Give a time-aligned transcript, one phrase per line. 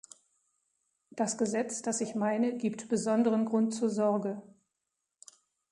[1.11, 4.41] Das Gesetz, das ich meine, gibt besonderen Grund zur Sorge.